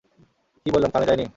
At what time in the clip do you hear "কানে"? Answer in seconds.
0.93-1.05